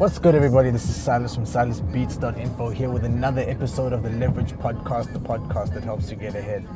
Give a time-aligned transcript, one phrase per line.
[0.00, 0.70] What's good, everybody?
[0.70, 5.74] This is Silas from SilasBeats.info here with another episode of the Leverage Podcast, the podcast
[5.74, 6.66] that helps you get ahead.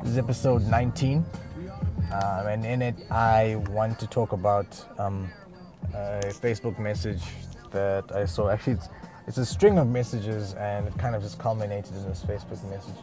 [0.00, 1.26] This is episode 19,
[2.10, 5.28] um, and in it, I want to talk about um,
[5.92, 7.20] a Facebook message
[7.70, 8.48] that I saw.
[8.48, 8.88] Actually, it's,
[9.26, 12.96] it's a string of messages, and it kind of just culminated in this Facebook message.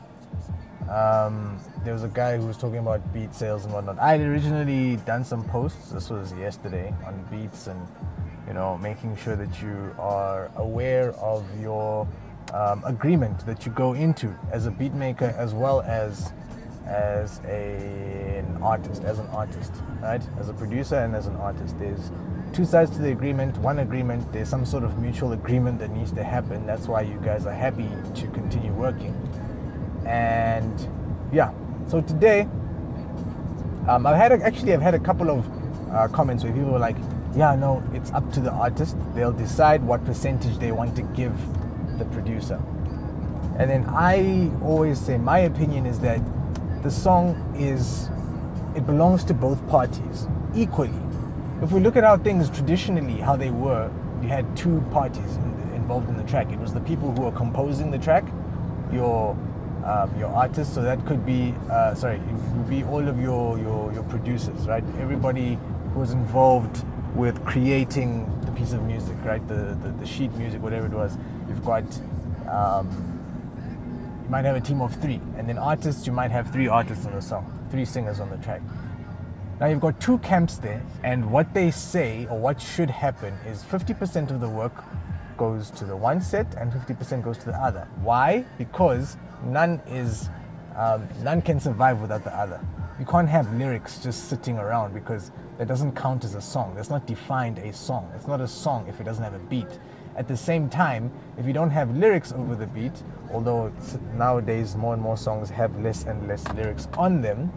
[0.89, 3.99] Um, there was a guy who was talking about beat sales and whatnot.
[3.99, 5.91] I had originally done some posts.
[5.91, 7.79] This was yesterday on beats and
[8.47, 12.07] you know making sure that you are aware of your
[12.53, 16.33] um, agreement that you go into as a beat maker as well as
[16.87, 19.73] as a, an artist, as an artist,
[20.03, 20.21] right?
[20.39, 21.79] As a producer and as an artist.
[21.79, 22.11] There's
[22.53, 23.57] two sides to the agreement.
[23.57, 26.67] One agreement, there's some sort of mutual agreement that needs to happen.
[26.67, 29.15] That's why you guys are happy to continue working
[30.05, 30.87] and
[31.33, 31.51] yeah
[31.87, 32.41] so today
[33.87, 35.45] um, i've had a, actually i've had a couple of
[35.91, 36.97] uh, comments where people were like
[37.35, 41.33] yeah no it's up to the artist they'll decide what percentage they want to give
[41.97, 42.61] the producer
[43.57, 46.21] and then i always say my opinion is that
[46.83, 48.09] the song is
[48.75, 51.01] it belongs to both parties equally
[51.61, 55.71] if we look at how things traditionally how they were you had two parties in,
[55.75, 58.25] involved in the track it was the people who are composing the track
[58.91, 59.37] your
[59.85, 60.73] um, your artists.
[60.73, 64.67] So that could be, uh, sorry, it would be all of your, your, your producers,
[64.67, 64.83] right?
[64.99, 65.59] Everybody
[65.93, 66.83] who was involved
[67.45, 69.45] creating the piece of music, right?
[69.47, 71.17] The, the, the sheet music, whatever it was.
[71.47, 71.83] You've got,
[72.49, 72.89] um,
[74.23, 75.21] you might have a team of three.
[75.37, 78.37] And then artists, you might have three artists on the song, three singers on the
[78.37, 78.61] track.
[79.59, 83.63] Now you've got two camps there, and what they say or what should happen is
[83.63, 84.83] 50% of the work
[85.37, 87.87] goes to the one set and 50% goes to the other.
[88.01, 88.43] Why?
[88.57, 90.29] Because none is
[90.75, 92.59] um, none can survive without the other.
[92.99, 96.73] You can't have lyrics just sitting around because that doesn't count as a song.
[96.75, 98.11] That's not defined a song.
[98.15, 99.79] It's not a song if it doesn't have a beat.
[100.15, 103.71] At the same time, if you don't have lyrics over the beat, although
[104.15, 107.51] nowadays more and more songs have less and less lyrics on them,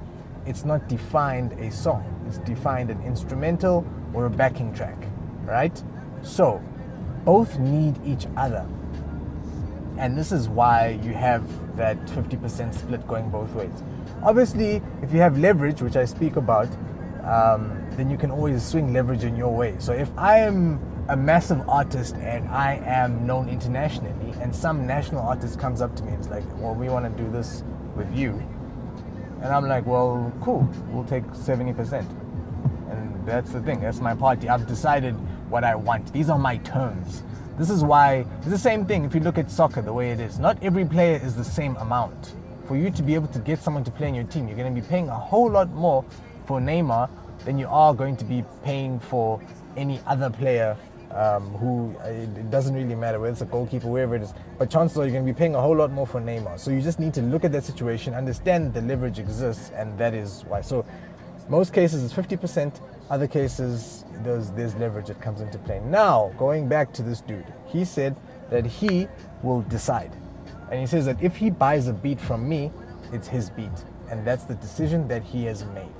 [0.46, 2.04] it's not defined a song.
[2.26, 4.96] It's defined an instrumental or a backing track,
[5.44, 5.82] right?
[6.22, 6.60] So,
[7.24, 8.66] both need each other.
[9.98, 11.44] And this is why you have
[11.76, 13.82] that 50% split going both ways.
[14.22, 16.68] Obviously, if you have leverage, which I speak about,
[17.28, 19.76] um, then you can always swing leverage in your way.
[19.78, 25.20] So if I am a massive artist and I am known internationally, and some national
[25.20, 27.62] artist comes up to me and is like, "Well, we want to do this
[27.96, 28.42] with you,"
[29.42, 32.06] and I'm like, "Well, cool, we'll take 70%."
[32.90, 33.80] And that's the thing.
[33.80, 34.48] That's my party.
[34.48, 35.14] I've decided
[35.50, 36.10] what I want.
[36.14, 37.22] These are my terms.
[37.58, 40.20] This is why it's the same thing if you look at soccer the way it
[40.20, 40.38] is.
[40.38, 42.34] Not every player is the same amount.
[42.66, 44.74] For you to be able to get someone to play in your team, you're going
[44.74, 46.04] to be paying a whole lot more
[46.46, 47.10] for Neymar
[47.44, 49.40] than you are going to be paying for
[49.76, 50.76] any other player
[51.12, 54.34] um, who it doesn't really matter whether it's a goalkeeper, wherever it is.
[54.58, 56.58] But chances are you're going to be paying a whole lot more for Neymar.
[56.58, 60.14] So you just need to look at that situation, understand the leverage exists, and that
[60.14, 60.60] is why.
[60.60, 60.84] So
[61.48, 65.80] most cases it's 50%, other cases there's, there's leverage that comes into play.
[65.80, 68.14] Now, going back to this dude, he said
[68.50, 69.08] that he
[69.42, 70.12] will decide.
[70.70, 72.70] And he says that if he buys a beat from me,
[73.12, 73.70] it's his beat.
[74.10, 75.94] And that's the decision that he has made.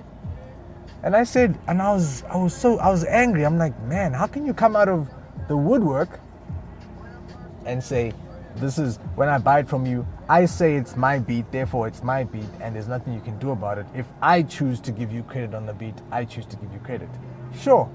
[1.03, 3.45] And I said, and I was I was so I was angry.
[3.45, 5.09] I'm like, man, how can you come out of
[5.49, 6.21] the woodwork
[7.65, 8.13] and say,
[8.57, 12.03] this is when I buy it from you, I say it's my beat, therefore it's
[12.03, 13.87] my beat, and there's nothing you can do about it.
[13.95, 16.81] If I choose to give you credit on the beat, I choose to give you
[16.81, 17.09] credit.
[17.59, 17.89] Sure.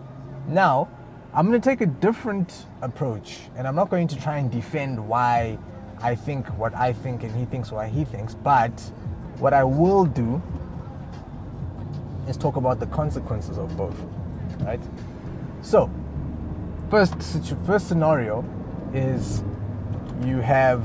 [0.48, 0.90] Now,
[1.34, 5.08] I'm going to take a different approach, and I'm not going to try and defend
[5.08, 5.58] why
[6.02, 8.72] I think what I think and he thinks what he thinks, but
[9.40, 10.42] what I will do
[12.28, 13.96] is talk about the consequences of both.
[14.60, 14.82] Right?
[15.62, 15.90] So,
[16.90, 17.16] first,
[17.66, 18.46] first scenario
[18.94, 19.44] is
[20.26, 20.84] you have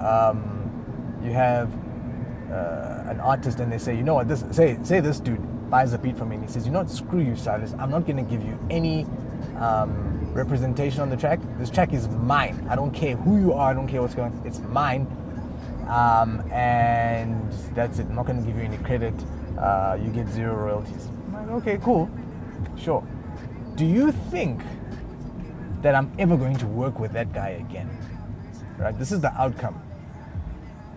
[0.00, 1.70] um, you have
[2.50, 5.40] uh, an artist and they say, you know what, this say say this dude
[5.70, 7.90] buys a beat from me and he says, you know what, screw you, Silas, I'm
[7.90, 9.06] not gonna give you any
[9.58, 11.40] um, representation on the track.
[11.58, 12.66] This track is mine.
[12.68, 13.70] I don't care who you are.
[13.70, 14.32] I don't care what's going.
[14.32, 14.46] on.
[14.46, 15.06] It's mine,
[15.88, 18.06] um, and that's it.
[18.06, 19.14] I'm not gonna give you any credit.
[19.64, 21.08] Uh, you get zero royalties.
[21.28, 22.10] I'm like, okay, cool,
[22.76, 23.02] sure.
[23.76, 24.60] Do you think
[25.80, 27.88] that I'm ever going to work with that guy again?
[28.78, 28.98] right?
[28.98, 29.80] This is the outcome.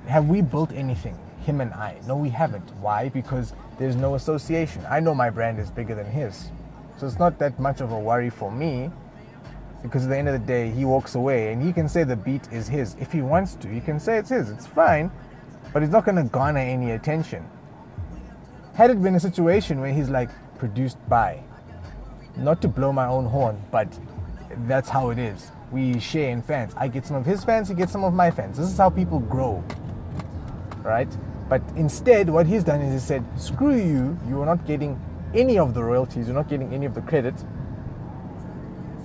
[0.08, 2.00] Have we built anything, him and I?
[2.08, 2.70] No, we haven't.
[2.82, 3.10] Why?
[3.10, 4.86] Because there's no association.
[4.90, 6.50] I know my brand is bigger than his.
[6.98, 8.92] So it's not that much of a worry for me
[9.84, 12.16] because at the end of the day, he walks away and he can say the
[12.16, 12.96] beat is his.
[13.00, 14.50] If he wants to, he can say it's his.
[14.50, 15.12] It's fine,
[15.72, 17.48] but he's not going to garner any attention.
[18.78, 20.30] Had it been a situation where he's like
[20.60, 21.42] produced by,
[22.36, 23.88] not to blow my own horn, but
[24.68, 25.52] that's how it is.
[25.72, 26.76] We share in fans.
[26.78, 28.56] I get some of his fans, he gets some of my fans.
[28.60, 29.64] This is how people grow.
[30.84, 31.08] Right?
[31.50, 35.02] But instead, what he's done is he said, screw you, you are not getting
[35.34, 37.34] any of the royalties, you're not getting any of the credit.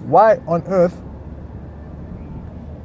[0.04, 1.00] Why on earth?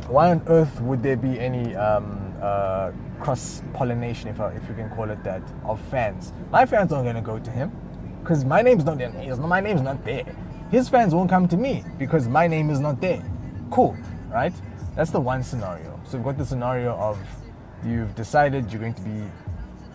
[0.07, 4.89] Why on earth would there be any um, uh, cross pollination, if, if you can
[4.89, 6.33] call it that, of fans?
[6.51, 7.71] My fans aren't to go to him
[8.21, 9.11] because my name's not there.
[9.37, 10.25] My name's not there.
[10.71, 13.23] His fans won't come to me because my name is not there.
[13.71, 13.97] Cool,
[14.29, 14.53] right?
[14.95, 15.99] That's the one scenario.
[16.05, 17.17] So we've got the scenario of
[17.85, 19.23] you've decided you're going to be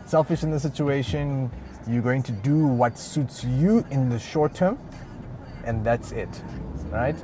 [0.07, 1.51] selfish in the situation,
[1.89, 4.79] you're going to do what suits you in the short term,
[5.65, 6.43] and that's it,
[6.91, 7.17] right?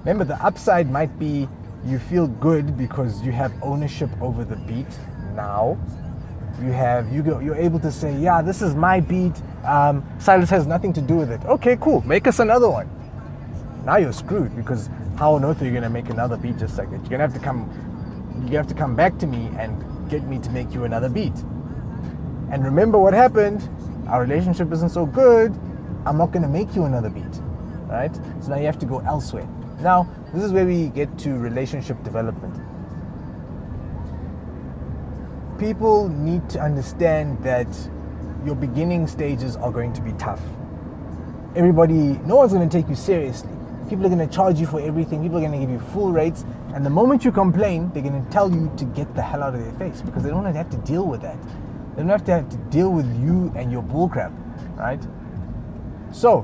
[0.00, 1.48] Remember, the upside might be
[1.84, 4.86] you feel good because you have ownership over the beat
[5.34, 5.78] now.
[6.62, 9.34] You have you go, you're able to say, yeah, this is my beat.
[9.64, 11.44] Um, Silas has nothing to do with it.
[11.44, 12.02] Okay, cool.
[12.02, 12.90] Make us another one.
[13.84, 16.90] Now you're screwed because how on earth are you gonna make another beat just like
[16.90, 17.00] that?
[17.00, 17.68] You're gonna have to come.
[18.48, 21.36] You have to come back to me and get me to make you another beat.
[22.50, 23.68] And remember what happened
[24.08, 25.54] our relationship isn't so good,
[26.04, 27.40] I'm not to make you another beat,
[27.88, 28.14] right?
[28.40, 29.48] So now you have to go elsewhere.
[29.80, 32.54] Now, this is where we get to relationship development.
[35.62, 37.68] People need to understand that
[38.44, 40.40] your beginning stages are going to be tough.
[41.54, 43.52] Everybody, no one's going to take you seriously.
[43.88, 45.22] People are going to charge you for everything.
[45.22, 46.44] People are going to give you full rates.
[46.74, 49.54] And the moment you complain, they're going to tell you to get the hell out
[49.54, 51.40] of their face because they don't have to deal with that.
[51.94, 54.32] They don't have to have to deal with you and your bullcrap,
[54.76, 55.00] right?
[56.10, 56.40] So,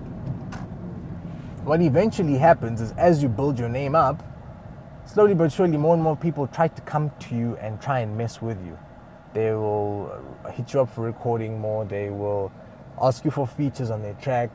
[1.64, 4.22] what eventually happens is as you build your name up,
[5.06, 8.16] slowly but surely more and more people try to come to you and try and
[8.16, 8.78] mess with you.
[9.38, 10.10] They will
[10.52, 12.50] hit you up for recording more, they will
[13.00, 14.50] ask you for features on their track.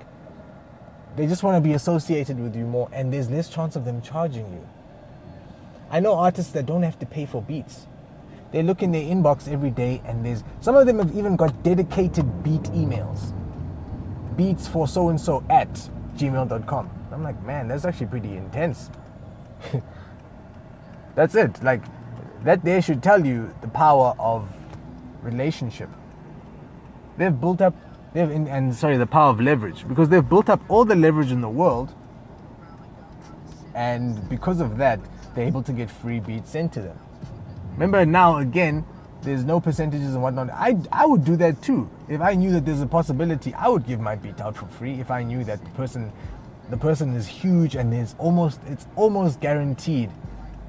[1.16, 4.02] They just want to be associated with you more, and there's less chance of them
[4.02, 4.68] charging you.
[5.90, 7.88] I know artists that don't have to pay for beats
[8.54, 11.64] they look in their inbox every day, and there's some of them have even got
[11.64, 13.34] dedicated beat emails.
[14.38, 15.74] Beats for so and so at
[16.18, 16.90] gmail.com.
[17.12, 18.92] I'm like, man, that's actually pretty intense.
[21.16, 21.64] that's it.
[21.64, 21.82] Like,
[22.44, 24.48] that there should tell you the power of
[25.24, 25.90] relationship.
[27.18, 27.76] They've built up,
[28.14, 31.32] they've in, and sorry, the power of leverage because they've built up all the leverage
[31.32, 31.94] in the world,
[33.76, 35.00] and because of that,
[35.36, 36.98] they're able to get free beats sent to them.
[37.74, 38.86] Remember now again,
[39.24, 40.50] there's no percentages and whatnot.
[40.52, 41.90] I I would do that too.
[42.10, 45.00] If I knew that there's a possibility, I would give my beat out for free.
[45.00, 46.12] If I knew that the person,
[46.70, 50.10] the person is huge and there's almost it's almost guaranteed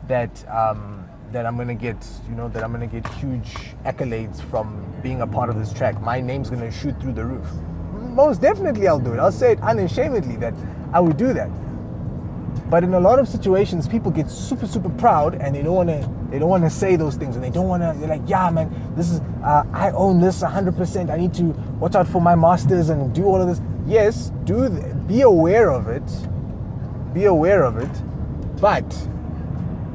[0.09, 1.97] that um, that I'm gonna get
[2.29, 6.01] you know that I'm gonna get huge accolades from being a part of this track.
[6.01, 7.47] My name's gonna shoot through the roof.
[7.93, 9.19] Most definitely, I'll do it.
[9.19, 10.55] I'll say it unashamedly that
[10.93, 11.51] I would do that.
[12.71, 15.89] But in a lot of situations, people get super, super proud and they don't want
[15.89, 16.09] to.
[16.31, 17.99] They don't want to say those things, and they don't want to.
[17.99, 19.21] They're like, "Yeah, man, this is.
[19.43, 21.11] Uh, I own this 100%.
[21.11, 21.45] I need to
[21.81, 24.69] watch out for my masters and do all of this." Yes, do.
[24.69, 26.09] Th- be aware of it.
[27.13, 27.91] Be aware of it,
[28.61, 28.87] but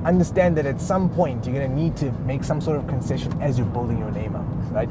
[0.06, 3.40] understand that at some point you're going to need to make some sort of concession
[3.42, 4.90] as you're building your name up, right?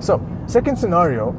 [0.00, 1.34] So, second scenario,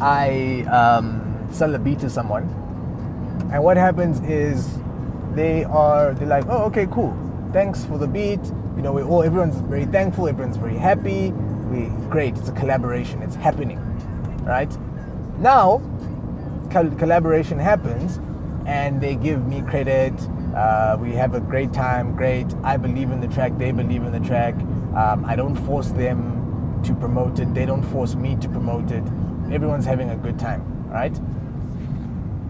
[0.00, 2.48] I um, sell a beat to someone
[3.52, 4.78] and what happens is
[5.34, 7.16] they are they're like, oh, okay, cool.
[7.52, 8.44] Thanks for the beat.
[8.76, 10.28] You know, we all everyone's very thankful.
[10.28, 11.30] Everyone's very happy.
[11.70, 12.36] We great.
[12.36, 13.22] It's a collaboration.
[13.22, 13.78] It's happening,
[14.44, 14.76] right?
[15.38, 15.82] Now,
[16.70, 18.18] collaboration happens,
[18.66, 20.14] and they give me credit.
[20.54, 22.14] Uh, we have a great time.
[22.14, 22.46] Great.
[22.62, 23.58] I believe in the track.
[23.58, 24.54] They believe in the track.
[24.94, 27.52] Um, I don't force them to promote it.
[27.54, 29.02] They don't force me to promote it.
[29.50, 31.18] Everyone's having a good time, right?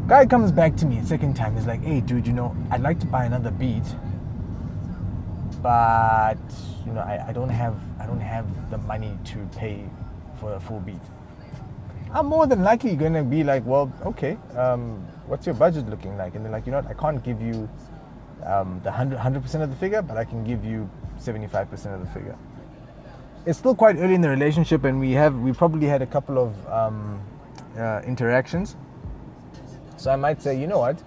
[0.07, 1.57] Guy comes back to me a second time.
[1.57, 3.85] He's like, "Hey, dude, you know, I'd like to buy another beat,
[5.63, 6.37] but
[6.85, 9.89] you know, I, I don't have I don't have the money to pay
[10.41, 11.01] for a full beat."
[12.13, 16.35] I'm more than likely gonna be like, "Well, okay, um, what's your budget looking like?"
[16.35, 16.91] And they're like, "You know what?
[16.91, 17.69] I can't give you
[18.47, 22.01] um, the 100 percent of the figure, but I can give you 75 percent of
[22.01, 22.37] the figure."
[23.47, 26.39] It's still quite early in the relationship, and we have we probably had a couple
[26.39, 27.21] of um,
[27.77, 28.77] uh, interactions
[30.05, 31.03] so I might say, you know what?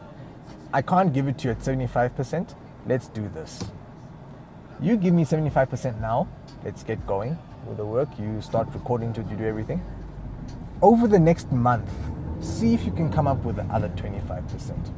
[0.73, 2.55] I can't give it to you at 75%.
[2.87, 3.63] Let's do this.
[4.79, 6.27] You give me 75% now.
[6.63, 8.09] Let's get going with the work.
[8.17, 9.83] You start recording to you do everything.
[10.81, 11.89] Over the next month,
[12.41, 14.91] see if you can come up with the other 25%.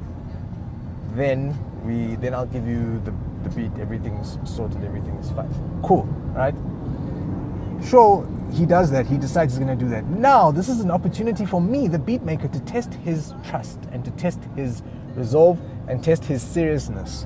[1.16, 3.13] Then we then I'll give you the,
[3.44, 5.50] the beat, everything's sorted, everything's fine.
[5.84, 6.04] Cool,
[6.36, 6.56] right?
[7.84, 9.06] Sure, he does that.
[9.06, 10.06] He decides he's to do that.
[10.06, 14.04] Now, this is an opportunity for me, the beat maker, to test his trust and
[14.06, 14.84] to test his
[15.16, 17.25] resolve and test his seriousness.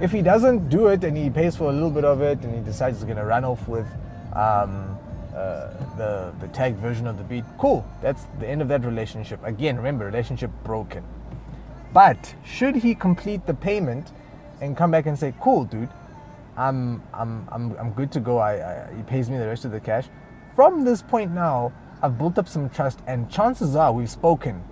[0.00, 2.54] If he doesn't do it and he pays for a little bit of it and
[2.54, 3.86] he decides he's to run off with
[4.32, 4.96] um,
[5.34, 7.84] uh, the, the tagged version of the beat, cool.
[8.00, 9.40] That's the end of that relationship.
[9.44, 11.04] Again, remember, relationship broken.
[11.98, 14.12] But should he complete the payment
[14.60, 15.88] and come back and say, cool, dude,
[16.56, 18.38] I'm, I'm, I'm, I'm good to go.
[18.38, 20.06] I, I, he pays me the rest of the cash.
[20.54, 24.62] From this point now, I've built up some trust, and chances are we've spoken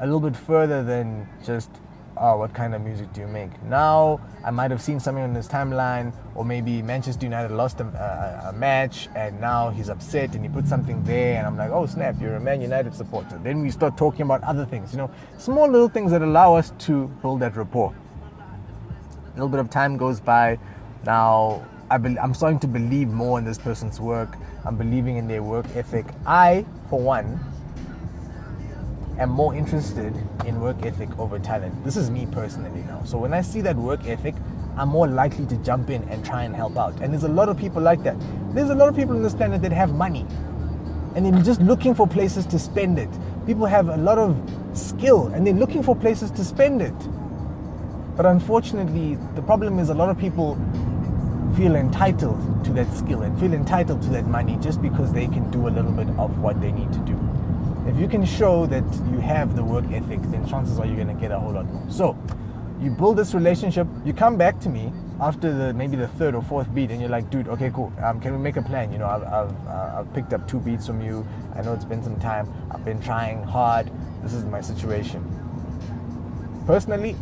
[0.00, 1.70] a little bit further than just
[2.16, 3.50] oh, what kind of music do you make?
[3.64, 7.84] Now, I might have seen something on his timeline, or maybe Manchester United lost a,
[7.84, 11.70] a, a, match and now he's upset and he put something there, and I'm like,
[11.70, 13.38] oh, snap, you're a Man United supporter.
[13.42, 16.72] Then we start talking about other things, you know, small little things that allow us
[16.80, 17.94] to build that rapport.
[18.38, 20.58] A little bit of time goes by.
[21.04, 24.36] Now, I be- I'm starting to believe more in this person's work.
[24.64, 26.06] I'm believing in their work ethic.
[26.24, 27.40] I, for one,
[29.18, 30.14] am more interested
[30.46, 31.84] in work ethic over talent.
[31.84, 33.02] This is me personally now.
[33.04, 34.34] So when I see that work ethic,
[34.76, 36.94] I'm more likely to jump in and try and help out.
[37.00, 38.16] And there's a lot of people like that.
[38.52, 40.26] There's a lot of people on this planet that have money
[41.14, 43.08] and they're just looking for places to spend it.
[43.46, 44.36] People have a lot of
[44.72, 46.94] skill and they're looking for places to spend it.
[48.16, 50.58] But unfortunately, the problem is a lot of people
[51.56, 55.48] feel entitled to that skill and feel entitled to that money just because they can
[55.52, 57.16] do a little bit of what they need to do
[57.86, 61.08] if you can show that you have the work ethic, then chances are you're going
[61.08, 61.90] to get a whole lot more.
[61.90, 62.16] So,
[62.80, 63.86] you build this relationship.
[64.04, 67.10] You come back to me after the maybe the third or fourth beat, and you're
[67.10, 67.92] like, dude, okay, cool.
[68.02, 68.92] Um, can we make a plan?
[68.92, 71.26] You know, I've I've, uh, I've picked up two beats from you.
[71.54, 72.52] I know it's been some time.
[72.70, 73.90] I've been trying hard.
[74.22, 75.22] This is my situation.
[76.66, 77.16] Personally,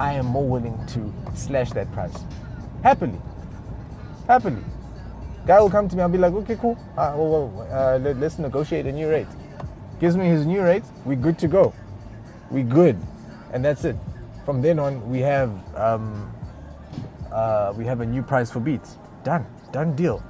[0.00, 2.24] I am more willing to slash that price,
[2.82, 3.20] happily,
[4.26, 4.62] happily.
[5.46, 6.02] Guy will come to me.
[6.02, 6.76] I'll be like, okay, cool.
[6.96, 9.28] Uh, well, well uh, let, let's negotiate a new rate
[10.00, 11.74] gives me his new rate, we're good to go.
[12.50, 12.98] We good,
[13.52, 13.96] and that's it.
[14.44, 16.32] From then on, we have um,
[17.32, 18.98] uh, we have a new price for beats.
[19.24, 20.22] Done, done deal.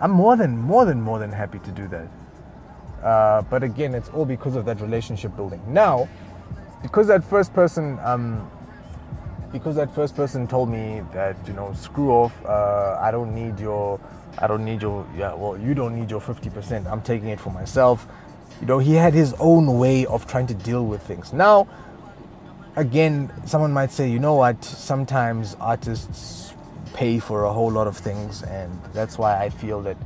[0.00, 2.08] I'm more than more than more than happy to do that.
[3.02, 5.62] Uh, but again, it's all because of that relationship building.
[5.68, 6.08] Now,
[6.82, 8.50] because that first person, um,
[9.52, 12.32] because that first person told me that you know, screw off.
[12.44, 14.00] Uh, I don't need your,
[14.38, 15.34] I don't need your, yeah.
[15.34, 16.90] Well, you don't need your 50%.
[16.90, 18.06] I'm taking it for myself.
[18.60, 21.32] You know, he had his own way of trying to deal with things.
[21.32, 21.68] Now,
[22.76, 26.54] again, someone might say, you know what, sometimes artists
[26.94, 29.96] pay for a whole lot of things, and that's why I feel that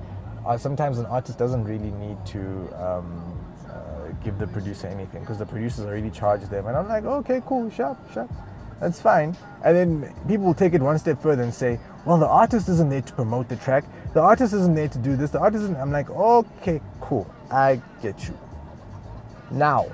[0.44, 2.40] uh, sometimes an artist doesn't really need to
[2.82, 3.38] um,
[3.68, 6.66] uh, give the producer anything because the producers already charge them.
[6.66, 8.30] And I'm like, okay, cool, sharp, sharp.
[8.80, 9.36] That's fine.
[9.62, 12.88] And then people will take it one step further and say, well, the artist isn't
[12.88, 13.84] there to promote the track.
[14.14, 15.30] The artist isn't there to do this.
[15.30, 15.76] The artist isn't.
[15.76, 17.32] I'm like, okay, cool.
[17.50, 18.38] I get you.
[19.50, 19.86] Now,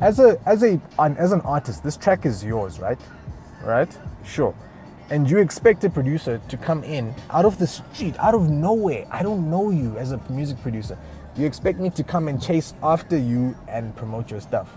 [0.00, 2.98] as a as a as an artist, this track is yours, right?
[3.62, 3.96] Right?
[4.24, 4.54] Sure.
[5.10, 9.06] And you expect a producer to come in out of the street, out of nowhere.
[9.10, 10.96] I don't know you as a music producer.
[11.36, 14.70] You expect me to come and chase after you and promote your stuff.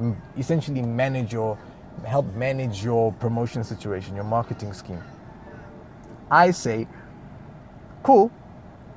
[0.00, 1.58] Mm, essentially manage your
[2.06, 5.02] help manage your promotion situation, your marketing scheme.
[6.30, 6.86] I say,
[8.02, 8.30] cool,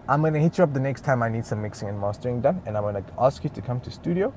[0.07, 2.61] I'm gonna hit you up the next time I need some mixing and mastering done,
[2.65, 4.33] and I'm gonna ask you to come to studio.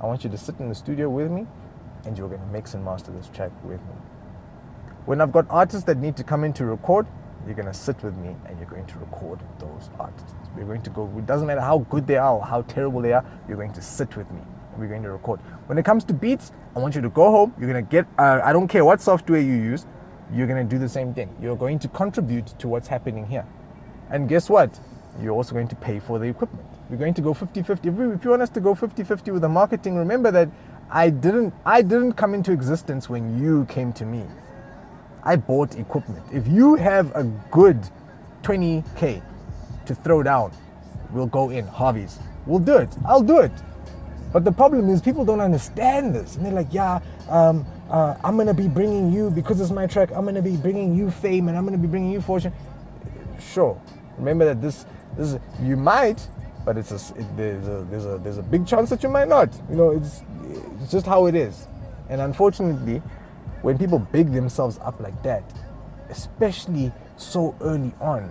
[0.00, 1.46] I want you to sit in the studio with me,
[2.04, 3.94] and you're gonna mix and master this track with me.
[5.06, 7.06] When I've got artists that need to come in to record,
[7.46, 10.34] you're gonna sit with me and you're going to record those artists.
[10.56, 11.10] We're going to go.
[11.18, 13.24] It doesn't matter how good they are or how terrible they are.
[13.48, 14.40] You're going to sit with me.
[14.72, 15.40] and We're going to record.
[15.66, 17.54] When it comes to beats, I want you to go home.
[17.58, 18.06] You're gonna get.
[18.18, 19.86] Uh, I don't care what software you use.
[20.32, 21.34] You're gonna do the same thing.
[21.40, 23.46] You're going to contribute to what's happening here.
[24.10, 24.78] And guess what?
[25.20, 26.66] you're also going to pay for the equipment.
[26.90, 27.86] We're going to go 50-50.
[27.86, 30.48] If, if you want us to go 50-50 with the marketing, remember that
[30.90, 34.24] I didn't I didn't come into existence when you came to me.
[35.22, 36.24] I bought equipment.
[36.32, 37.88] If you have a good
[38.42, 39.22] 20k
[39.86, 40.52] to throw down,
[41.10, 42.18] we'll go in Harvey's.
[42.46, 42.94] We'll do it.
[43.06, 43.52] I'll do it.
[44.32, 47.00] But the problem is people don't understand this, and they're like, "Yeah,
[47.30, 50.10] um, uh, I'm gonna be bringing you because it's my track.
[50.12, 52.52] I'm gonna be bringing you fame, and I'm gonna be bringing you fortune."
[53.40, 53.80] Sure.
[54.18, 54.86] Remember that this
[55.16, 56.26] this, you might,
[56.64, 59.28] but it's a, it, there's a there's a there's a big chance that you might
[59.28, 59.54] not.
[59.68, 60.22] You know, it's
[60.80, 61.68] it's just how it is.
[62.08, 63.02] And unfortunately,
[63.62, 65.42] when people big themselves up like that,
[66.10, 68.30] especially so early on,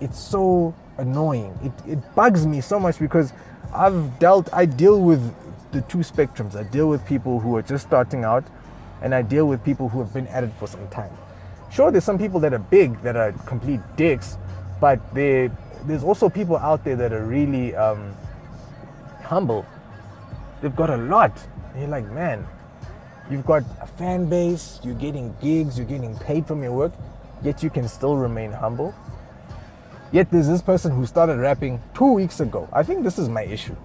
[0.00, 1.58] it's so annoying.
[1.62, 3.32] It it bugs me so much because
[3.72, 5.34] I've dealt I deal with
[5.72, 6.54] the two spectrums.
[6.54, 8.44] I deal with people who are just starting out
[9.02, 11.12] and I deal with people who have been at it for some time.
[11.70, 14.36] Sure, there's some people that are big that are complete dicks
[14.82, 18.12] but there's also people out there that are really um,
[19.22, 19.64] humble.
[20.60, 21.30] They've got a lot,
[21.70, 22.44] And you're like, man,
[23.30, 26.92] you've got a fan base, you're getting gigs, you're getting paid from your work,
[27.44, 28.92] yet you can still remain humble.
[30.10, 32.68] Yet there's this person who started rapping two weeks ago.
[32.72, 33.76] I think this is my issue.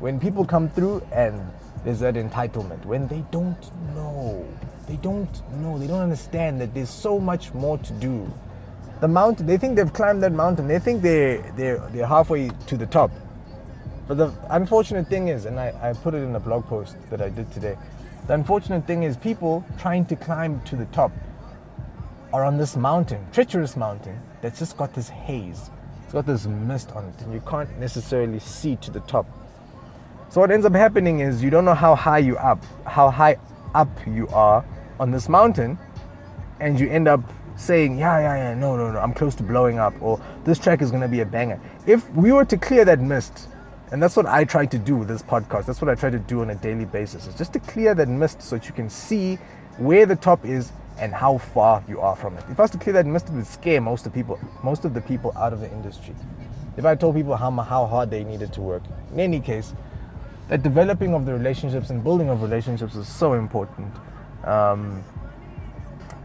[0.00, 1.40] When people come through and
[1.84, 3.58] there's that entitlement, when they don't
[3.96, 4.46] know,
[4.86, 5.28] they don't
[5.60, 8.32] know, they don't understand that there's so much more to do.
[9.00, 12.76] The mountain, they think they've climbed that mountain, they think they're, they're, they're halfway to
[12.76, 13.10] the top.
[14.06, 17.20] But the unfortunate thing is, and I, I put it in a blog post that
[17.20, 17.76] I did today,
[18.28, 21.10] the unfortunate thing is people trying to climb to the top
[22.32, 25.70] are on this mountain, treacherous mountain, that's just got this haze.
[26.04, 29.26] It's got this mist on it, and you can't necessarily see to the top.
[30.30, 33.38] So what ends up happening is you don't know how high you up, how high
[33.74, 34.64] up you are
[35.00, 35.78] on this mountain,
[36.60, 37.20] and you end up
[37.56, 40.82] saying, yeah, yeah, yeah, no, no, no, I'm close to blowing up, or this track
[40.82, 41.58] is gonna be a banger.
[41.86, 43.48] If we were to clear that mist,
[43.90, 45.64] and that's what I try to do with this podcast.
[45.64, 47.26] That's what I try to do on a daily basis.
[47.26, 49.36] Is just to clear that mist so that you can see
[49.78, 52.44] where the top is and how far you are from it.
[52.50, 54.84] If I was to clear that mist, it would scare most of the people, most
[54.84, 56.14] of the people out of the industry.
[56.76, 58.82] If I told people how how hard they needed to work.
[59.14, 59.72] In any case,
[60.48, 63.94] that developing of the relationships and building of relationships is so important.
[64.44, 65.04] Um,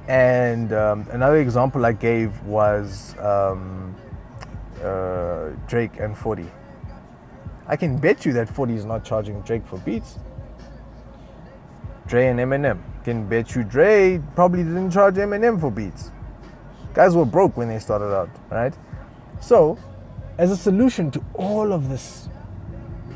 [0.08, 3.96] and um, another example I gave was um,
[4.82, 6.46] uh, Drake and 40.
[7.68, 10.20] I can bet you that 40 is not charging Drake for beats.
[12.08, 12.80] Dre and Eminem.
[13.04, 16.12] Can bet you Dre probably didn't charge Eminem for beats.
[16.94, 18.74] Guys were broke when they started out, right?
[19.42, 19.78] So,
[20.38, 22.30] as a solution to all of this,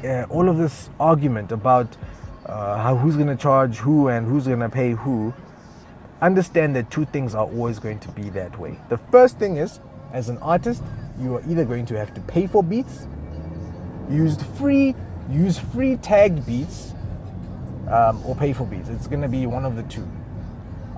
[0.03, 1.95] uh, all of this argument about
[2.45, 5.33] uh, how who's going to charge who and who's going to pay who,
[6.21, 8.79] understand that two things are always going to be that way.
[8.89, 9.79] The first thing is,
[10.13, 10.83] as an artist,
[11.19, 13.07] you are either going to have to pay for beats
[14.09, 14.95] used free
[15.29, 16.93] use free tagged beats
[17.89, 18.89] um, or pay for beats.
[18.89, 20.07] It's going to be one of the two.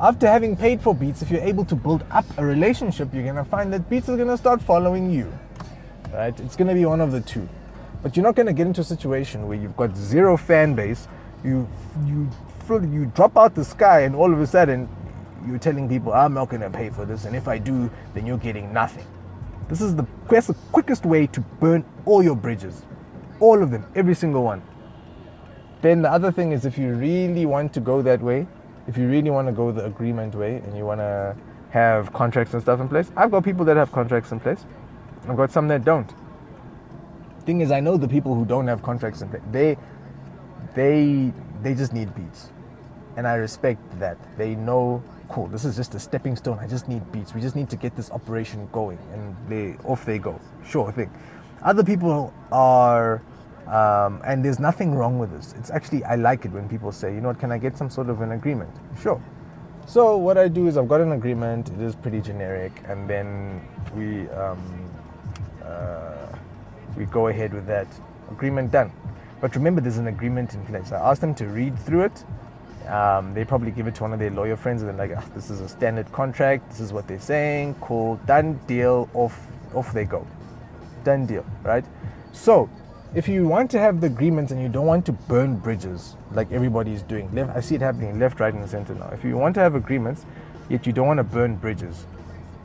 [0.01, 3.35] After having paid for beats, if you're able to build up a relationship, you're going
[3.35, 5.31] to find that beats are going to start following you.
[6.13, 6.37] Right?
[6.39, 7.49] It's going to be one of the two.
[8.01, 11.07] But you're not going to get into a situation where you've got zero fan base.
[11.43, 11.67] You
[12.05, 12.29] you
[12.69, 14.87] you drop out the sky, and all of a sudden,
[15.45, 18.25] you're telling people, "I'm not going to pay for this," and if I do, then
[18.25, 19.05] you're getting nothing.
[19.67, 22.83] This is the, the quickest way to burn all your bridges.
[23.39, 24.61] All of them, every single one.
[25.81, 28.47] Then the other thing is if you really want to go that way,
[28.87, 31.35] if you really want to go the agreement way and you want to
[31.69, 34.65] have contracts and stuff in place, I've got people that have contracts in place.
[35.27, 36.11] I've got some that don't.
[37.49, 39.41] Thing is, I know the people who don't have contracts place.
[39.51, 39.75] They,
[40.75, 41.33] they,
[41.63, 42.49] they just need beats,
[43.17, 44.19] and I respect that.
[44.37, 45.47] They know, cool.
[45.47, 46.59] This is just a stepping stone.
[46.59, 47.33] I just need beats.
[47.33, 50.39] We just need to get this operation going, and they off they go.
[50.63, 51.09] Sure thing.
[51.63, 53.19] Other people are
[53.65, 55.55] um, and there's nothing wrong with this.
[55.57, 57.89] It's actually, I like it when people say, you know what, can I get some
[57.89, 58.69] sort of an agreement?
[59.01, 59.19] Sure.
[59.87, 61.69] So what I do is I've got an agreement.
[61.69, 64.91] It is pretty generic, and then we um,
[65.63, 66.18] uh,
[66.99, 67.87] we go ahead with that
[68.29, 68.91] agreement done.
[69.41, 70.91] But remember, there's an agreement in place.
[70.91, 72.25] I asked them to read through it.
[72.87, 75.31] Um, they probably give it to one of their lawyer friends, and they're like, oh,
[75.33, 76.69] "This is a standard contract.
[76.69, 77.75] This is what they're saying.
[77.81, 79.09] Cool, done deal.
[79.13, 79.39] Off,
[79.73, 80.25] off they go.
[81.03, 81.85] Done deal, right?
[82.33, 82.69] So
[83.15, 86.51] if you want to have the agreements and you don't want to burn bridges like
[86.51, 89.09] everybody is doing, left, I see it happening left, right, and center now.
[89.11, 90.25] If you want to have agreements,
[90.69, 92.05] yet you don't want to burn bridges,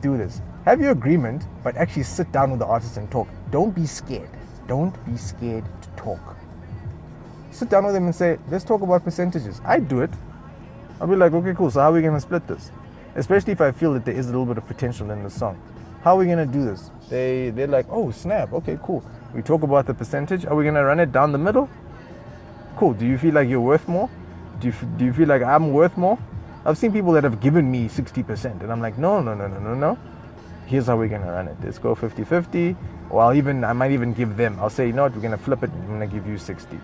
[0.01, 0.41] do this.
[0.65, 3.27] Have your agreement, but actually sit down with the artist and talk.
[3.51, 4.29] Don't be scared.
[4.67, 6.35] Don't be scared to talk.
[7.51, 9.61] Sit down with them and say, let's talk about percentages.
[9.63, 10.09] I do it.
[10.99, 11.71] I'll be like, okay, cool.
[11.71, 12.71] So how are we gonna split this?
[13.15, 15.61] Especially if I feel that there is a little bit of potential in the song.
[16.03, 16.91] How are we gonna do this?
[17.09, 19.03] They they're like, oh snap, okay, cool.
[19.35, 20.45] We talk about the percentage.
[20.45, 21.69] Are we going to run it down the middle?
[22.77, 22.93] Cool.
[22.93, 24.09] Do you feel like you're worth more?
[24.61, 26.17] Do you, do you feel like I'm worth more?
[26.65, 29.59] I've seen people that have given me 60%, and I'm like, no, no, no, no,
[29.59, 29.99] no, no.
[30.65, 31.55] Here's how we're going to run it.
[31.63, 32.75] Let's go 50 50.
[33.09, 35.31] Or I'll even, I might even give them, I'll say, you know what, we're going
[35.31, 36.79] to flip it, I'm going to give you 60.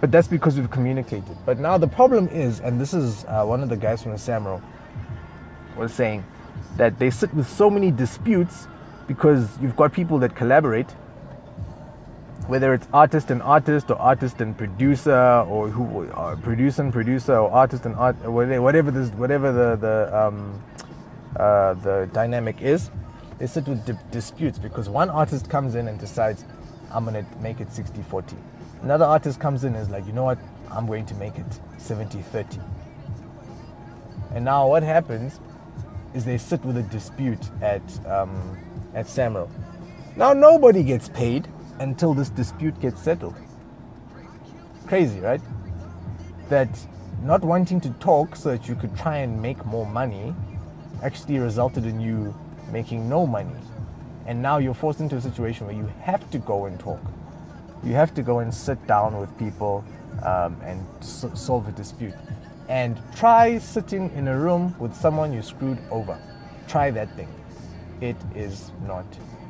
[0.00, 1.36] But that's because we've communicated.
[1.44, 4.18] But now the problem is, and this is uh, one of the guys from the
[4.18, 4.62] Samro
[5.76, 6.24] was saying,
[6.76, 8.68] that they sit with so many disputes
[9.08, 10.90] because you've got people that collaborate
[12.46, 17.36] whether it's artist and artist or artist and producer or who uh, producer and producer
[17.36, 20.62] or artist and art whatever this whatever the the um,
[21.36, 22.90] uh, the dynamic is
[23.38, 26.44] they sit with di- disputes because one artist comes in and decides
[26.92, 28.34] I'm gonna make it 60-40
[28.82, 30.38] another artist comes in and is like you know what
[30.70, 32.62] I'm going to make it 70-30
[34.34, 35.40] and now what happens
[36.14, 38.58] is they sit with a dispute at um,
[38.94, 39.48] at Samro
[40.16, 41.48] now nobody gets paid
[41.78, 43.36] until this dispute gets settled.
[44.88, 45.40] Crazy, right?
[46.48, 46.68] that
[47.22, 50.34] not wanting to talk so that you could try and make more money
[51.02, 52.34] actually resulted in you
[52.72, 53.54] making no money.
[54.26, 57.00] And now you're forced into a situation where you have to go and talk.
[57.82, 59.84] You have to go and sit down with people
[60.22, 62.14] um, and solve a dispute.
[62.68, 66.18] And try sitting in a room with someone you screwed over.
[66.66, 67.28] Try that thing.
[68.00, 69.06] It is not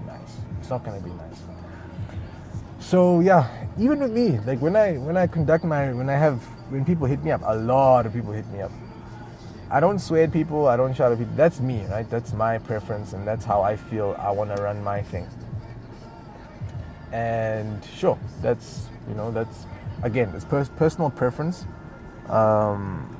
[0.06, 0.36] nice.
[0.60, 1.40] It's not going to be nice.
[2.80, 6.40] So yeah, even with me, like when I when I conduct my when I have
[6.70, 8.70] when people hit me up, a lot of people hit me up.
[9.70, 10.66] I don't swear at people.
[10.66, 11.34] I don't shout at people.
[11.36, 12.08] That's me, right?
[12.08, 14.16] That's my preference, and that's how I feel.
[14.18, 15.26] I want to run my thing.
[17.12, 19.66] And sure, that's you know that's
[20.02, 21.66] again it's pers- personal preference.
[22.28, 23.14] Um,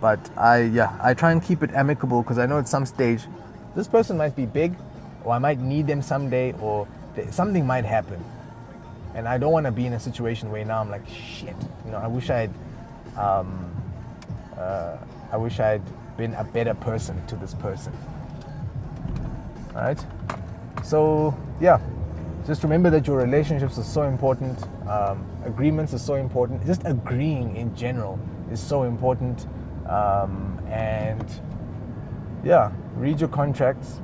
[0.00, 3.22] but I yeah I try and keep it amicable because I know at some stage
[3.74, 4.74] this person might be big,
[5.24, 8.22] or I might need them someday, or th- something might happen,
[9.14, 11.56] and I don't want to be in a situation where now I'm like shit.
[11.86, 12.50] You know, I wish I had.
[13.16, 13.81] Um,
[14.58, 14.96] uh,
[15.30, 17.92] I wish I had been a better person to this person.
[19.74, 20.06] All right.
[20.84, 21.80] So yeah,
[22.46, 24.58] just remember that your relationships are so important.
[24.88, 26.66] Um, agreements are so important.
[26.66, 28.18] Just agreeing in general
[28.50, 29.46] is so important.
[29.88, 31.24] Um, and
[32.44, 34.00] yeah, read your contracts.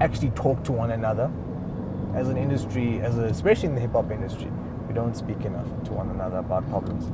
[0.00, 1.30] Actually, talk to one another.
[2.14, 4.50] As an industry, as a, especially in the hip hop industry,
[4.88, 7.10] we don't speak enough to one another about problems.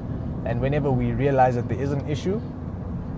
[0.46, 2.40] And whenever we realize that there is an issue,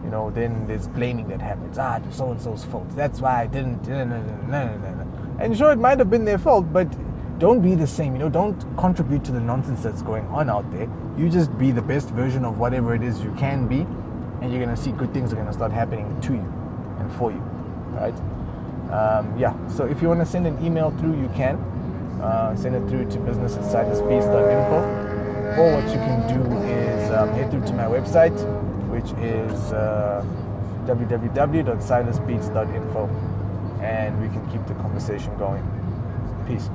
[0.02, 1.78] you know, then there's blaming that happens.
[1.78, 2.88] Ah, it's so and so's fault.
[2.96, 3.86] That's why I didn't.
[3.86, 5.36] No, no, no, no, no.
[5.38, 6.88] And sure, it might have been their fault, but
[7.38, 8.14] don't be the same.
[8.14, 10.88] You know, don't contribute to the nonsense that's going on out there.
[11.18, 13.80] You just be the best version of whatever it is you can be,
[14.40, 16.52] and you're gonna see good things are gonna start happening to you
[16.98, 17.38] and for you,
[17.92, 18.14] right?
[18.90, 19.54] Um, yeah.
[19.68, 21.56] So if you want to send an email through, you can
[22.22, 25.07] uh, send it through to business at silasbeats.info.
[25.56, 28.38] Or what you can do is um, head through to my website,
[28.90, 30.22] which is uh,
[30.84, 33.08] www.silasbeats.info,
[33.80, 35.64] and we can keep the conversation going.
[36.46, 36.68] Peace.